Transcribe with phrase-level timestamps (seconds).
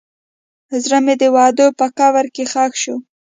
[0.83, 2.95] زړه مې د وعدو په قبر کې ښخ شو.